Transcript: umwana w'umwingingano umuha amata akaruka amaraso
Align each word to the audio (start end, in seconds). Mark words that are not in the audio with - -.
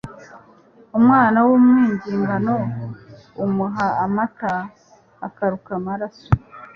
umwana 0.97 1.37
w'umwingingano 1.47 2.55
umuha 3.45 3.85
amata 4.05 4.53
akaruka 5.27 5.69
amaraso 5.79 6.27